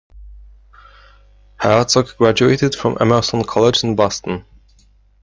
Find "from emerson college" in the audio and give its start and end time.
2.73-3.83